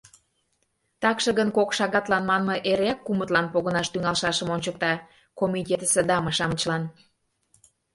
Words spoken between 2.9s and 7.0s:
кумытлан погынаш тӱҥалшашым ончыкта... комитетысе даме-шамычлан.